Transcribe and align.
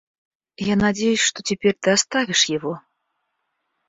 Я 0.57 0.75
надеюсь, 0.77 1.19
что 1.19 1.43
теперь 1.43 1.77
ты 1.79 1.91
оставишь 1.91 2.45
его. 2.45 2.81